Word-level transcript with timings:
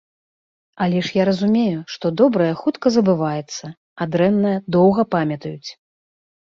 Але 0.85 1.01
ж 1.07 1.13
я 1.21 1.27
разумею, 1.29 1.83
што 1.97 2.05
добрае 2.23 2.49
хутка 2.63 2.87
забываецца, 2.97 3.65
а 4.01 4.11
дрэннае 4.17 4.57
доўга 4.81 5.01
памятаюць! 5.17 5.69